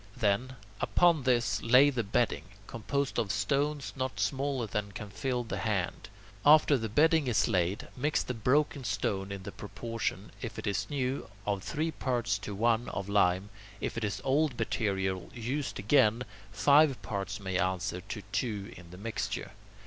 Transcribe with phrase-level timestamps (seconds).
[0.17, 5.59] Then, upon this lay the bedding, composed of stones not smaller than can fill the
[5.59, 6.09] hand.
[6.43, 10.89] After the bedding is laid, mix the broken stone in the proportions, if it is
[10.89, 16.23] new, of three parts to one of lime; if it is old material used again,
[16.51, 19.51] five parts may answer to two in the mixture.